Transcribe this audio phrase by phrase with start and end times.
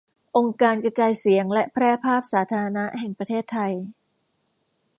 [0.37, 3.73] องค์การกระจายเสียงและแพร่ภาพสาธารณะแห่งประเทศไทย